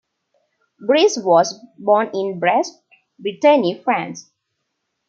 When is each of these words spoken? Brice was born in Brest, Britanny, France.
Brice 0.79 1.19
was 1.23 1.63
born 1.77 2.09
in 2.15 2.39
Brest, 2.39 2.81
Britanny, 3.21 3.79
France. 3.83 4.31